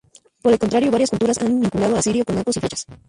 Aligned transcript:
Por 0.41 0.51
el 0.51 0.57
contrario, 0.57 0.89
varias 0.89 1.11
culturas 1.11 1.37
han 1.43 1.59
vinculado 1.59 1.95
a 1.95 2.01
Sirio 2.01 2.25
con 2.25 2.35
arcos 2.39 2.57
y 2.57 2.59
flechas. 2.59 2.87